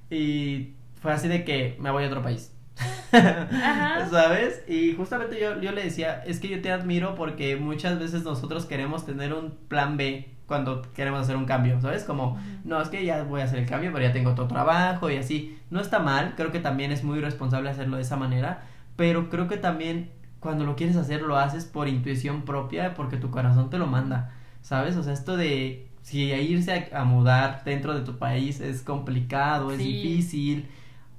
[0.09, 0.71] y
[1.07, 2.53] fue así de que me voy a otro país.
[3.13, 4.65] ¿Sabes?
[4.67, 8.67] Y justamente yo, yo le decía, es que yo te admiro porque muchas veces nosotros
[8.67, 12.03] queremos tener un plan B cuando queremos hacer un cambio, ¿sabes?
[12.03, 15.09] Como, no, es que ya voy a hacer el cambio, pero ya tengo otro trabajo
[15.09, 15.57] y así.
[15.71, 18.65] No está mal, creo que también es muy responsable hacerlo de esa manera,
[18.97, 23.31] pero creo que también cuando lo quieres hacer lo haces por intuición propia porque tu
[23.31, 24.97] corazón te lo manda, ¿sabes?
[24.97, 29.79] O sea, esto de si irse a, mudar dentro de tu país es complicado, es
[29.79, 30.69] difícil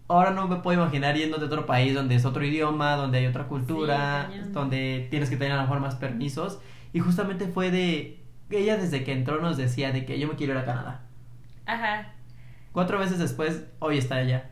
[0.08, 3.28] ahora no me puedo imaginar yendo de otro país donde es otro idioma, donde hay
[3.28, 6.60] otra cultura, donde tienes que tener a lo mejor más permisos.
[6.94, 8.24] Y justamente fue de.
[8.50, 11.02] Ella desde que entró nos decía de que yo me quiero ir a Canadá.
[11.66, 12.14] Ajá.
[12.72, 14.52] Cuatro veces después, hoy está allá.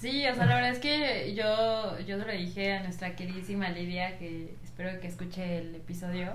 [0.00, 3.70] Sí, o sea, la verdad es que yo, yo se lo dije a nuestra queridísima
[3.70, 6.30] Lidia, que espero que escuche el episodio.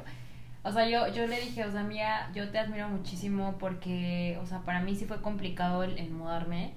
[0.63, 4.45] O sea, yo, yo le dije, o sea, mía, yo te admiro muchísimo porque, o
[4.45, 6.73] sea, para mí sí fue complicado el mudarme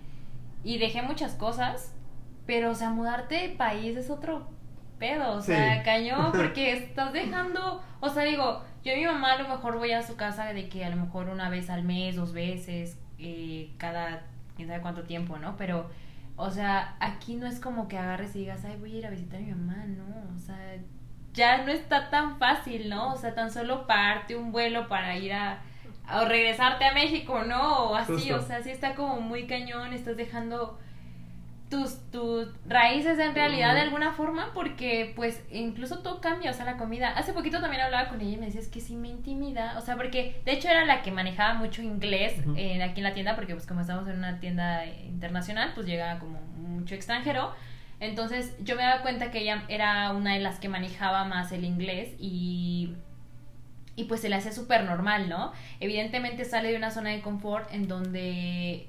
[0.65, 1.95] y dejé muchas cosas,
[2.47, 4.49] pero, o sea, mudarte de país es otro
[4.99, 9.43] pedo, o sea, cañón, porque estás dejando, o sea, digo, yo y mi mamá a
[9.43, 12.17] lo mejor voy a su casa de que a lo mejor una vez al mes,
[12.17, 14.23] dos veces, eh, cada,
[14.57, 15.57] quién sabe cuánto tiempo, ¿no?
[15.57, 15.91] Pero,
[16.37, 19.11] o sea, aquí no es como que agarres y digas, ay, voy a ir a
[19.11, 20.77] visitar a mi mamá, no, o sea,
[21.33, 23.13] ya no está tan fácil, ¿no?
[23.13, 25.63] O sea, tan solo parte un vuelo para ir a
[26.11, 27.91] o regresarte a México, ¿no?
[27.91, 30.79] O así, o sea, sí está como muy cañón, estás dejando
[31.73, 36.67] tus, tus raíces en realidad de alguna forma porque pues incluso todo cambia, o sea,
[36.67, 37.09] la comida.
[37.09, 39.81] Hace poquito también hablaba con ella y me decía, es que sí me intimida, o
[39.81, 43.35] sea, porque de hecho era la que manejaba mucho inglés eh, aquí en la tienda
[43.37, 47.55] porque pues como estamos en una tienda internacional, pues llega como mucho extranjero.
[48.01, 51.65] Entonces yo me daba cuenta que ella era una de las que manejaba más el
[51.65, 52.97] inglés y
[53.95, 55.53] y pues se le hace súper normal, ¿no?
[55.81, 58.89] Evidentemente sale de una zona de confort en donde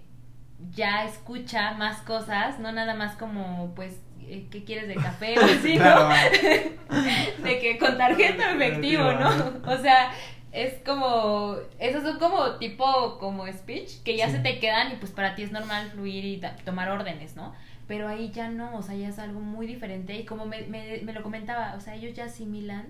[0.72, 5.38] ya escucha más cosas, no nada más como, pues, eh, ¿qué quieres de café?
[5.38, 6.10] O así, ¿no?
[7.44, 9.30] de que con tarjeta efectivo, ¿no?
[9.66, 10.14] O sea,
[10.54, 15.12] es como, esos son como tipo, como speech, que ya se te quedan y pues
[15.12, 17.54] para ti es normal fluir y tomar órdenes, ¿no?
[17.88, 21.02] Pero ahí ya no, o sea, ya es algo muy diferente y como me, me,
[21.04, 22.86] me lo comentaba, o sea, ellos ya asimilan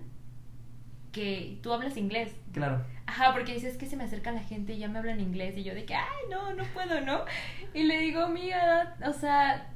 [1.14, 2.36] que tú hablas inglés.
[2.52, 2.84] Claro.
[3.06, 5.64] Ajá, porque dices que se me acerca la gente y ya me hablan inglés y
[5.64, 7.24] yo de que, ay, no, no puedo, ¿no?
[7.74, 9.70] Y le digo, amiga, o sea,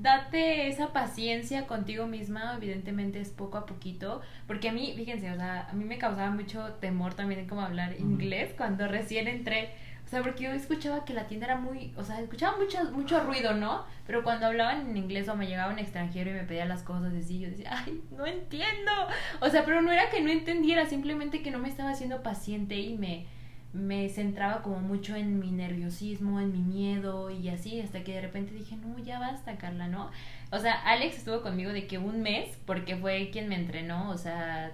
[0.00, 5.36] date esa paciencia contigo misma, evidentemente es poco a poquito, porque a mí, fíjense, o
[5.36, 9.70] sea, a mí me causaba mucho temor también como hablar inglés cuando recién entré.
[10.12, 13.20] O sea, porque yo escuchaba que la tienda era muy, o sea, escuchaba mucho, mucho
[13.20, 13.86] ruido, ¿no?
[14.06, 17.14] Pero cuando hablaban en inglés o me llegaba un extranjero y me pedía las cosas
[17.14, 18.92] así, yo decía, ay, no entiendo.
[19.40, 22.78] O sea, pero no era que no entendiera, simplemente que no me estaba haciendo paciente
[22.78, 23.24] y me,
[23.72, 28.20] me centraba como mucho en mi nerviosismo, en mi miedo y así, hasta que de
[28.20, 30.10] repente dije, no, ya basta, Carla, ¿no?
[30.50, 34.18] O sea, Alex estuvo conmigo de que un mes, porque fue quien me entrenó, o
[34.18, 34.72] sea,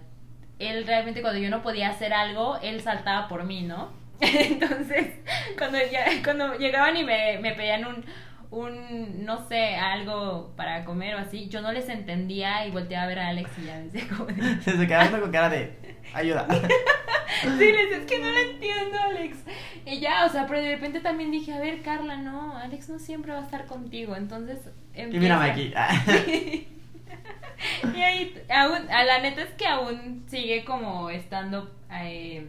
[0.59, 4.08] él realmente cuando yo no podía hacer algo, él saltaba por mí, ¿no?
[4.21, 5.07] Entonces,
[5.57, 8.05] cuando, ya, cuando llegaban y me, me pedían un,
[8.51, 13.09] un, no sé, algo para comer o así, yo no les entendía y volteaba a
[13.09, 14.29] ver a Alex y ya decía como
[14.65, 16.47] Se quedaba con cara de, ayuda.
[17.43, 19.39] sí, les es que no lo entiendo, Alex.
[19.85, 22.99] Y ya, o sea, pero de repente también dije, a ver, Carla, no, Alex no
[22.99, 24.59] siempre va a estar contigo, entonces...
[24.95, 25.17] Empieza...
[25.17, 25.73] Y mírame aquí.
[27.95, 31.75] y ahí, aún, a la neta es que aún sigue como estando...
[31.93, 32.47] Eh,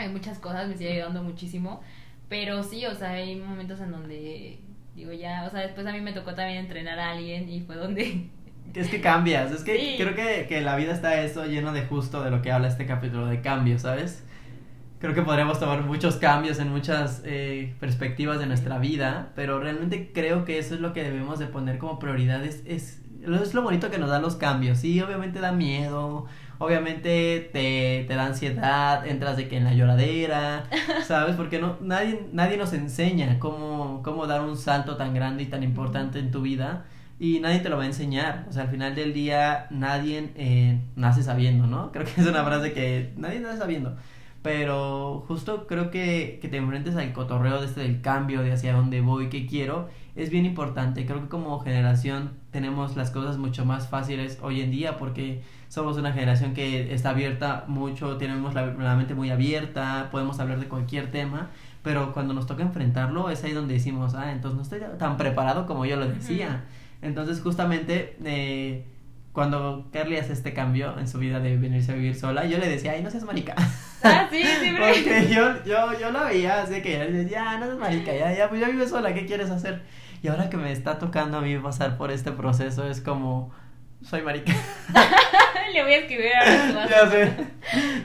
[0.00, 1.80] hay muchas cosas, me sigue ayudando muchísimo.
[2.28, 4.60] Pero sí, o sea, hay momentos en donde
[4.94, 7.76] digo ya, o sea, después a mí me tocó también entrenar a alguien y fue
[7.76, 8.28] donde...
[8.74, 12.22] Es que cambias, es que creo que, que la vida está eso lleno de justo
[12.22, 14.24] de lo que habla este capítulo, de cambios, ¿sabes?
[15.00, 20.12] Creo que podríamos tomar muchos cambios en muchas eh, perspectivas de nuestra vida, pero realmente
[20.12, 23.90] creo que eso es lo que debemos de poner como prioridades, es, es lo bonito
[23.90, 26.26] que nos dan los cambios, sí, obviamente da miedo,
[26.60, 30.64] obviamente te, te da ansiedad, entras de que en la lloradera,
[31.06, 31.34] ¿sabes?
[31.34, 35.62] Porque no, nadie, nadie nos enseña cómo, cómo dar un salto tan grande y tan
[35.62, 36.84] importante en tu vida
[37.18, 38.46] y nadie te lo va a enseñar.
[38.48, 41.92] O sea, al final del día nadie eh, nace sabiendo, ¿no?
[41.92, 43.96] Creo que es una frase que nadie nace sabiendo.
[44.42, 48.74] Pero justo creo que, que te enfrentes al cotorreo de este del cambio, de hacia
[48.74, 51.06] dónde voy, qué quiero, es bien importante.
[51.06, 55.96] Creo que como generación tenemos las cosas mucho más fáciles hoy en día porque somos
[55.96, 61.12] una generación que está abierta mucho, tenemos la, mente muy abierta, podemos hablar de cualquier
[61.12, 61.50] tema,
[61.84, 65.66] pero cuando nos toca enfrentarlo es ahí donde decimos, ah, entonces no estoy tan preparado
[65.66, 66.64] como yo lo decía.
[67.02, 68.84] Entonces justamente eh,
[69.32, 72.68] cuando Carly hace este cambio en su vida de venirse a vivir sola, yo le
[72.68, 73.54] decía, ay, no seas marica.
[74.02, 77.78] Ah, sí, sí, Porque yo, yo, yo la veía, así que yo ya, no seas
[77.78, 79.82] marica, ya, ya, pues ya vives sola, ¿qué quieres hacer?
[80.22, 83.52] Y ahora que me está tocando a mí pasar por este proceso, es como,
[84.02, 84.54] soy marica.
[85.74, 87.32] Le voy a escribir a Ya sé.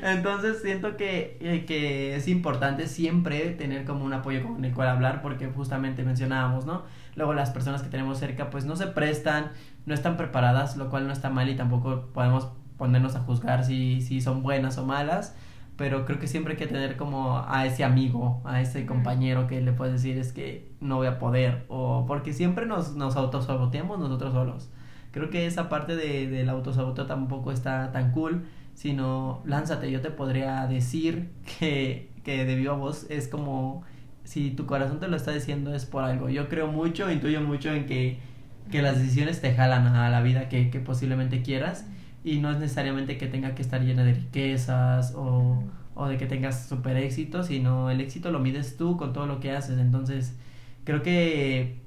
[0.04, 4.90] Entonces siento que, eh, que es importante siempre tener como un apoyo con el cual
[4.90, 6.84] hablar porque justamente mencionábamos, ¿no?
[7.16, 9.52] Luego las personas que tenemos cerca pues no se prestan,
[9.86, 14.02] no están preparadas, lo cual no está mal y tampoco podemos ponernos a juzgar si,
[14.02, 15.36] si son buenas o malas
[15.78, 19.60] pero creo que siempre hay que tener como a ese amigo, a ese compañero que
[19.60, 24.00] le puedes decir es que no voy a poder, o porque siempre nos, nos autosaboteamos
[24.00, 24.70] nosotros solos
[25.16, 30.12] creo que esa parte de, del autosaboteo tampoco está tan cool, sino lánzate, yo te
[30.12, 33.84] podría decir que, que de viva voz es como
[34.26, 36.28] si tu corazón te lo está diciendo es por algo.
[36.28, 38.20] Yo creo mucho, intuyo mucho en que,
[38.70, 41.86] que las decisiones te jalan a la vida que, que posiblemente quieras
[42.26, 46.26] y no es necesariamente que tenga que estar llena de riquezas o, o de que
[46.26, 49.80] tengas super éxito, sino el éxito lo mides tú con todo lo que haces.
[49.80, 50.38] Entonces,
[50.84, 51.80] creo que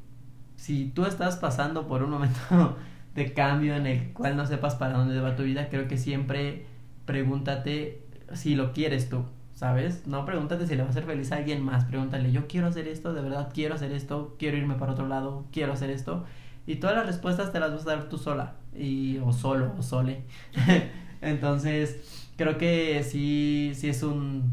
[0.56, 2.78] si tú estás pasando por un momento
[3.18, 6.64] de cambio en el cual no sepas para dónde va tu vida, creo que siempre
[7.04, 8.02] pregúntate
[8.32, 10.06] si lo quieres tú, ¿sabes?
[10.06, 12.88] No pregúntate si le va a hacer feliz a alguien más, pregúntale, yo quiero hacer
[12.88, 16.24] esto, de verdad quiero hacer esto, quiero irme para otro lado, quiero hacer esto.
[16.66, 19.82] Y todas las respuestas te las vas a dar tú sola, y, o solo, o
[19.82, 20.22] sole.
[21.22, 24.52] Entonces, creo que sí, sí es un,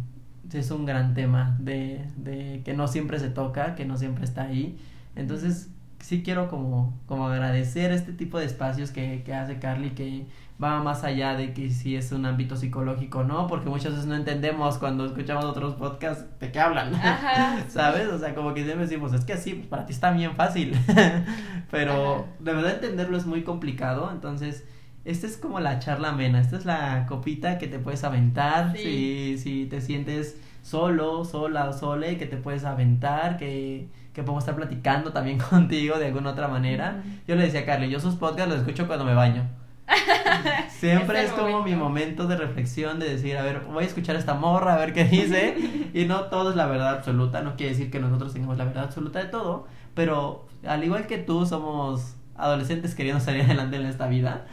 [0.49, 4.23] sí es un gran tema de, de que no siempre se toca, que no siempre
[4.23, 4.78] está ahí.
[5.15, 5.69] Entonces,
[6.06, 10.28] sí quiero como, como agradecer este tipo de espacios que, que hace Carly, que
[10.63, 14.13] va más allá de que si es un ámbito psicológico no, porque muchas veces no
[14.13, 16.91] entendemos cuando escuchamos otros podcasts de qué hablan,
[17.70, 18.08] ¿sabes?
[18.10, 20.78] O sea, como que siempre decimos, es que así, pues para ti está bien fácil,
[21.72, 24.63] pero de verdad entenderlo es muy complicado, entonces...
[25.06, 29.38] Esta es como la charla amena, esta es la copita que te puedes aventar si,
[29.38, 34.56] si te sientes solo, sola o sole, que te puedes aventar, que, que podemos estar
[34.56, 37.04] platicando también contigo de alguna otra manera.
[37.28, 39.43] Yo le decía a Carly, yo sus podcasts los escucho cuando me baño.
[40.69, 44.19] Siempre es, como mi momento de reflexión, de decir, a ver, voy a escuchar a
[44.19, 45.56] esta morra, a ver qué dice.
[45.93, 48.86] y no todo es la verdad absoluta, no quiere decir que nosotros tengamos la verdad
[48.86, 54.08] absoluta de todo, pero al igual que tú somos adolescentes queriendo salir adelante en esta
[54.08, 54.47] vida,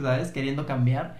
[0.00, 0.30] ¿sabes?
[0.30, 1.18] Queriendo cambiar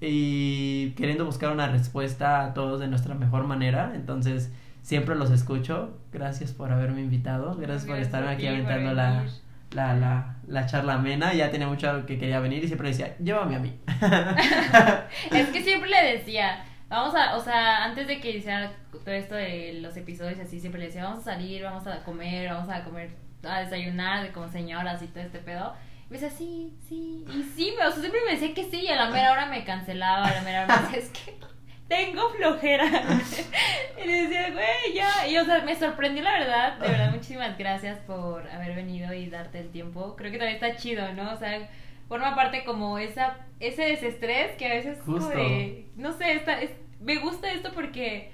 [0.00, 3.92] y queriendo buscar una respuesta a todos de nuestra mejor manera.
[3.94, 4.52] Entonces,
[4.86, 5.98] siempre los escucho.
[6.12, 7.56] Gracias por haberme invitado.
[7.56, 9.24] Gracias, por estar aquí aventando la,
[9.72, 11.34] la, la, la, charla amena.
[11.34, 13.80] Ya tenía mucho que quería venir y siempre decía, llévame a mí.
[15.32, 19.34] es que siempre le decía, vamos a, o sea, antes de que hiciera todo esto
[19.34, 22.84] de los episodios así, siempre le decía, vamos a salir, vamos a comer, vamos a
[22.84, 23.10] comer,
[23.42, 25.74] a desayunar de como señoras y todo este pedo.
[26.08, 28.88] Y me decía, sí, sí, y sí, o sea, siempre me decía que sí, y
[28.88, 31.36] a la mera hora me cancelaba, a la mera hora me decía, es que
[31.88, 32.84] tengo flojera.
[34.02, 35.28] y le decía, güey, ya.
[35.28, 36.78] Y o sea, me sorprendió la verdad.
[36.78, 40.16] De verdad, muchísimas gracias por haber venido y darte el tiempo.
[40.16, 41.32] Creo que también está chido, ¿no?
[41.32, 41.68] O sea,
[42.08, 46.70] forma parte como esa ese desestrés que a veces como de, no sé, está, es,
[47.00, 48.30] me gusta esto porque,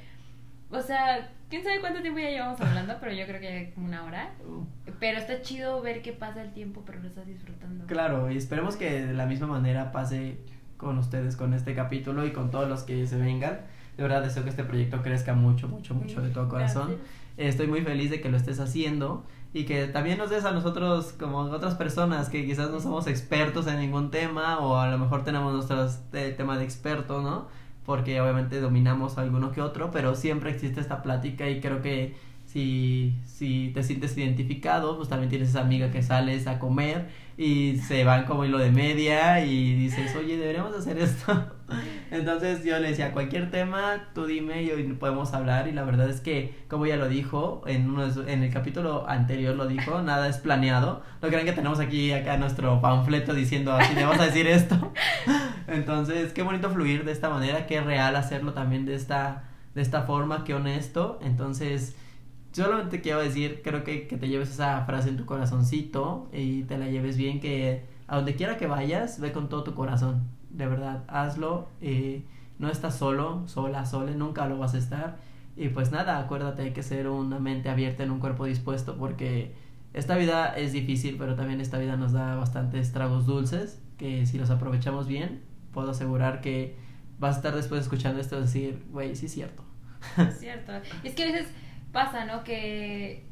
[0.71, 4.05] o sea, quién sabe cuánto tiempo ya llevamos hablando, pero yo creo que como una
[4.05, 4.33] hora.
[4.47, 4.65] Uh.
[4.99, 7.87] Pero está chido ver que pasa el tiempo, pero lo estás disfrutando.
[7.87, 10.38] Claro, y esperemos que de la misma manera pase
[10.83, 13.61] con ustedes con este capítulo y con todos los que se vengan.
[13.97, 16.97] De verdad deseo que este proyecto crezca mucho, mucho, mucho de todo corazón.
[17.37, 21.14] Estoy muy feliz de que lo estés haciendo y que también nos des a nosotros
[21.18, 25.25] como otras personas que quizás no somos expertos en ningún tema o a lo mejor
[25.25, 27.47] tenemos nuestro eh, tema de experto, ¿no?
[27.85, 32.14] Porque obviamente dominamos alguno que otro, pero siempre existe esta plática y creo que
[32.47, 37.09] si, si te sientes identificado, pues también tienes esa amiga que sales a comer
[37.43, 41.45] y se van como hilo de media y dices, oye, deberíamos hacer esto.
[42.13, 46.09] Entonces yo le decía, cualquier tema, tú dime y hoy podemos hablar y la verdad
[46.09, 50.29] es que, como ya lo dijo, en, uno en el capítulo anterior lo dijo, nada
[50.29, 51.03] es planeado.
[51.21, 54.93] No crean que tenemos aquí acá nuestro panfleto diciendo, así le vamos a decir esto.
[55.67, 60.03] Entonces, qué bonito fluir de esta manera, qué real hacerlo también de esta, de esta
[60.03, 61.19] forma, qué honesto.
[61.25, 61.97] Entonces,
[62.53, 66.79] solamente quiero decir, creo que, que te lleves esa frase en tu corazoncito y te
[66.79, 70.67] la lleves bien, que a donde quiera que vayas, ve con todo tu corazón, de
[70.67, 72.25] verdad, hazlo, eh,
[72.59, 75.17] no estás solo, sola, sola, nunca lo vas a estar.
[75.57, 79.55] Y pues nada, acuérdate, hay que ser una mente abierta en un cuerpo dispuesto porque
[79.95, 84.38] esta vida es difícil, pero también esta vida nos da bastantes tragos dulces que si
[84.38, 86.77] los aprovechamos bien, puedo asegurar que
[87.19, 89.62] vas a estar después escuchando esto y decir, güey, sí es cierto.
[90.17, 90.73] Es cierto.
[91.05, 91.49] es que a veces
[91.93, 92.45] pasa, ¿no?
[92.45, 93.27] Que,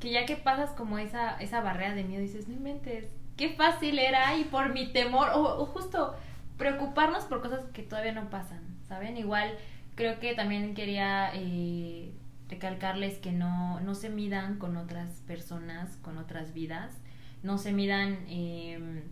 [0.00, 3.98] que ya que pasas como esa, esa barrera de miedo, dices, no inventes, qué fácil
[3.98, 6.14] era y por mi temor, o, justo
[6.56, 9.16] preocuparnos por cosas que todavía no pasan, ¿saben?
[9.16, 9.56] Igual
[9.94, 12.12] creo que también quería eh,
[12.48, 16.98] recalcarles que no, no se midan con otras personas, con otras vidas,
[17.42, 19.02] no se midan em,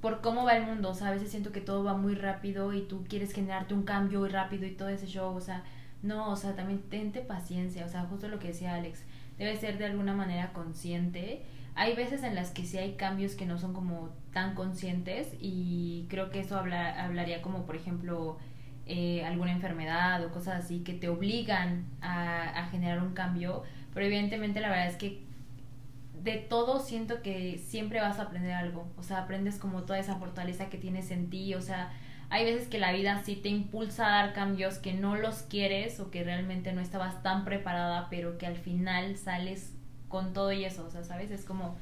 [0.00, 2.72] por cómo va el mundo, o sea, a veces siento que todo va muy rápido
[2.72, 5.64] y tú quieres generarte un cambio rápido y todo ese show, o sea,
[6.04, 9.02] no, o sea, también tente paciencia, o sea, justo lo que decía Alex,
[9.38, 11.42] debe ser de alguna manera consciente.
[11.74, 16.06] Hay veces en las que sí hay cambios que no son como tan conscientes y
[16.08, 18.38] creo que eso habla, hablaría como, por ejemplo,
[18.86, 23.62] eh, alguna enfermedad o cosas así que te obligan a, a generar un cambio,
[23.94, 25.24] pero evidentemente la verdad es que
[26.22, 30.16] de todo siento que siempre vas a aprender algo, o sea, aprendes como toda esa
[30.16, 31.92] fortaleza que tienes en ti, o sea,
[32.30, 36.00] hay veces que la vida sí te impulsa a dar cambios que no los quieres
[36.00, 39.72] o que realmente no estabas tan preparada, pero que al final sales
[40.08, 41.30] con todo y eso, o sea, ¿sabes?
[41.30, 41.76] Es como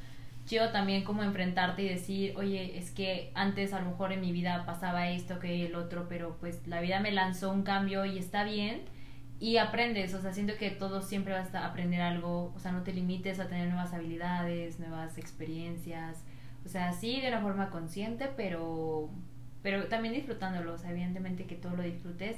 [0.44, 4.33] chido también como enfrentarte y decir, oye, es que antes a lo mejor en mi
[4.33, 8.18] vida pasaba esto que el otro, pero pues la vida me lanzó un cambio y
[8.18, 8.83] está bien
[9.38, 12.83] y aprendes, o sea, siento que todo siempre vas a aprender algo, o sea, no
[12.83, 16.22] te limites a tener nuevas habilidades, nuevas experiencias,
[16.64, 19.11] o sea, sí de una forma consciente, pero
[19.62, 22.37] pero también disfrutándolo, o sea, evidentemente que todo lo disfrutes.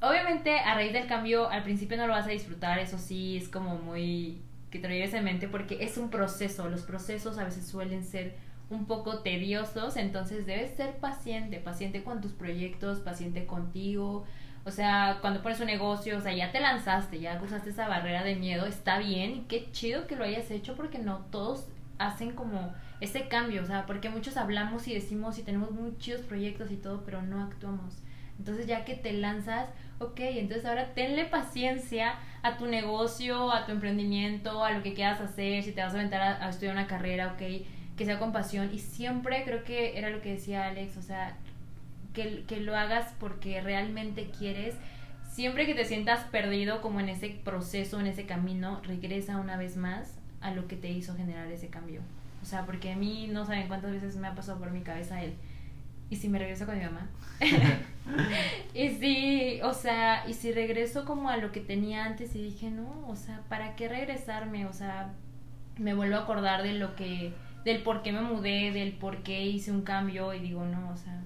[0.00, 3.48] Obviamente, a raíz del cambio, al principio no lo vas a disfrutar, eso sí, es
[3.48, 7.44] como muy que te lo lleves en mente porque es un proceso, los procesos a
[7.44, 8.34] veces suelen ser
[8.70, 14.24] un poco tediosos, entonces debes ser paciente, paciente con tus proyectos, paciente contigo,
[14.64, 18.24] o sea, cuando pones un negocio, o sea, ya te lanzaste, ya cruzaste esa barrera
[18.24, 22.32] de miedo, está bien, y qué chido que lo hayas hecho porque no todos hacen
[22.32, 26.70] como ese cambio, o sea, porque muchos hablamos y decimos y tenemos muy chidos proyectos
[26.70, 28.02] y todo, pero no actuamos.
[28.38, 33.72] Entonces ya que te lanzas, ok, entonces ahora tenle paciencia a tu negocio, a tu
[33.72, 37.34] emprendimiento, a lo que quieras hacer, si te vas a aventar a, estudiar una carrera,
[37.34, 38.70] ok, que sea con pasión.
[38.72, 41.36] Y siempre creo que era lo que decía Alex, o sea,
[42.12, 44.74] que, que lo hagas porque realmente quieres.
[45.30, 49.76] Siempre que te sientas perdido como en ese proceso, en ese camino, regresa una vez
[49.76, 52.02] más a lo que te hizo generar ese cambio.
[52.44, 55.22] O sea, porque a mí no saben cuántas veces me ha pasado por mi cabeza
[55.22, 55.32] él.
[56.10, 57.08] ¿Y si me regreso con mi mamá?
[58.74, 62.70] y si, o sea, y si regreso como a lo que tenía antes y dije,
[62.70, 64.66] no, o sea, ¿para qué regresarme?
[64.66, 65.14] O sea,
[65.78, 67.32] me vuelvo a acordar de lo que,
[67.64, 70.98] del por qué me mudé, del por qué hice un cambio y digo, no, o
[70.98, 71.22] sea,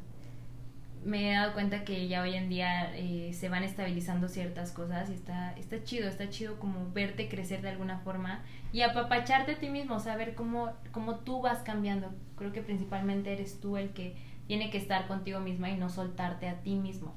[1.05, 5.11] me he dado cuenta que ya hoy en día eh, se van estabilizando ciertas cosas
[5.11, 8.43] y está, está chido, está chido como verte crecer de alguna forma
[8.73, 12.13] y apapacharte a ti mismo, saber cómo, cómo tú vas cambiando.
[12.37, 16.49] Creo que principalmente eres tú el que tiene que estar contigo misma y no soltarte
[16.49, 17.15] a ti mismo.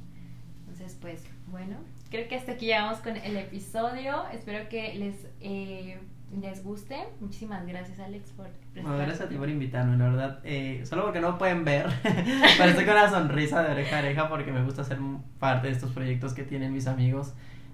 [0.60, 1.78] Entonces, pues bueno,
[2.10, 4.28] creo que hasta aquí llegamos con el episodio.
[4.32, 6.00] Espero que les, eh,
[6.40, 6.98] les guste.
[7.20, 10.40] Muchísimas gracias, Alex, por bueno, gracias a ti por invitarme, la verdad.
[10.44, 14.30] Eh, solo porque no pueden ver, pero estoy con una sonrisa de oreja a oreja
[14.30, 15.00] porque me gusta ser
[15.40, 17.34] parte de estos proyectos que tienen mis amigos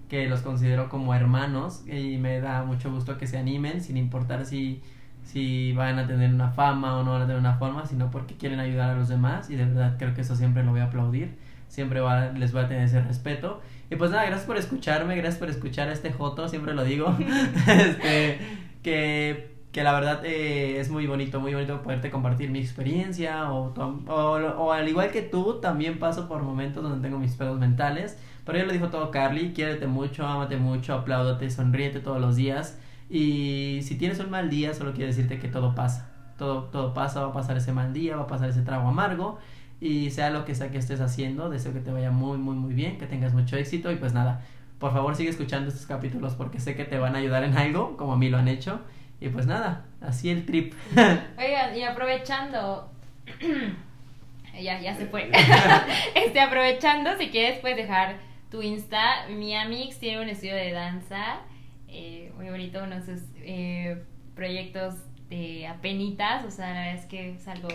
[0.09, 4.45] que los considero como hermanos y me da mucho gusto que se animen sin importar
[4.45, 4.81] si
[5.27, 8.37] si van a tener una fama o no van a tener una forma, sino porque
[8.37, 10.85] quieren ayudar a los demás y de verdad creo que eso siempre lo voy a
[10.85, 11.37] aplaudir,
[11.67, 13.61] siempre va, les voy a tener ese respeto.
[13.89, 17.15] Y pues nada, gracias por escucharme, gracias por escuchar a este Joto, siempre lo digo,
[17.67, 18.39] este,
[18.83, 23.73] que, que la verdad eh, es muy bonito, muy bonito poderte compartir mi experiencia o,
[23.75, 28.17] o, o, al igual que tú, también paso por momentos donde tengo mis pedos mentales,
[28.45, 32.77] pero ya lo dijo todo Carly, quiérete mucho, ámate mucho, apláudate, sonríete todos los días
[33.09, 36.09] y si tienes un mal día, solo quiero decirte que todo pasa.
[36.37, 39.39] Todo, todo pasa, va a pasar ese mal día, va a pasar ese trago amargo.
[39.79, 42.73] Y sea lo que sea que estés haciendo, deseo que te vaya muy, muy, muy
[42.73, 43.91] bien, que tengas mucho éxito.
[43.91, 44.41] Y pues nada,
[44.79, 47.95] por favor sigue escuchando estos capítulos porque sé que te van a ayudar en algo,
[47.97, 48.81] como a mí lo han hecho.
[49.19, 50.73] Y pues nada, así el trip.
[51.37, 52.91] Oigan, y aprovechando,
[54.53, 55.31] ya, ya se fue.
[56.15, 58.17] este, aprovechando, si quieres puedes dejar
[58.49, 59.27] tu Insta.
[59.29, 61.41] Mi Amix tiene un estudio de danza
[61.87, 63.03] eh, muy bonito, unos
[63.37, 64.03] eh,
[64.35, 64.95] proyectos
[65.29, 67.69] de apenitas, o sea, la verdad es que es algo...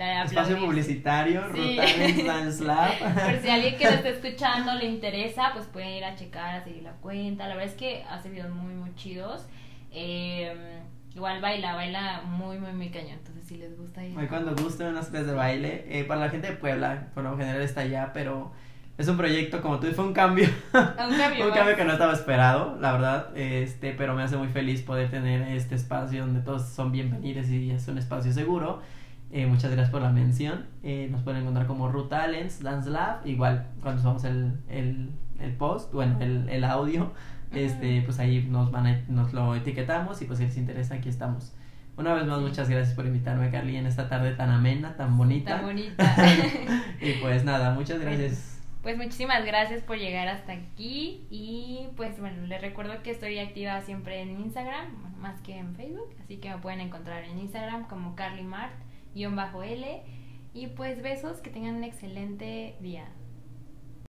[0.00, 1.78] Espacio publicitario, sí.
[2.26, 2.98] Dance Lab.
[2.98, 6.64] Por si alguien que lo esté escuchando le interesa, pues pueden ir a checar, a
[6.64, 7.46] seguir la cuenta.
[7.48, 9.46] La verdad es que hace videos muy, muy chidos.
[9.92, 10.80] Eh,
[11.14, 13.18] igual baila, baila muy, muy, muy cañón.
[13.18, 14.14] Entonces, si les gusta ir.
[14.28, 15.84] cuando gusten unas clases de baile.
[15.88, 18.52] Eh, para la gente de Puebla, por lo general está allá, pero
[18.96, 20.48] es un proyecto, como tú fue un cambio.
[20.72, 21.46] Un cambio.
[21.48, 23.36] un cambio que no estaba esperado, la verdad.
[23.36, 27.70] Este, pero me hace muy feliz poder tener este espacio donde todos son bienvenidos y
[27.70, 28.80] es un espacio seguro.
[29.32, 30.66] Eh, muchas gracias por la mención.
[30.82, 33.26] Eh, nos pueden encontrar como Root Talents, Dance Lab.
[33.26, 37.12] Igual cuando subamos el, el, el post, bueno, el, el audio,
[37.52, 41.08] este, pues ahí nos van a, nos lo etiquetamos y pues si les interesa aquí
[41.08, 41.54] estamos.
[41.96, 45.56] Una vez más, muchas gracias por invitarme, Carly, en esta tarde tan amena, tan bonita.
[45.56, 46.16] Tan bonita.
[47.00, 48.58] y pues nada, muchas gracias.
[48.82, 53.82] Pues muchísimas gracias por llegar hasta aquí y pues bueno, les recuerdo que estoy activa
[53.82, 54.86] siempre en Instagram,
[55.20, 58.16] más que en Facebook, así que me pueden encontrar en Instagram como
[59.12, 60.02] carlymart-l
[60.52, 63.08] y pues besos, que tengan un excelente día.